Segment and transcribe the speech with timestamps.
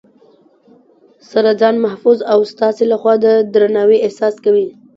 [1.31, 4.67] سره ځان محفوظ او ستاسې لخوا د درناوي احساس کوي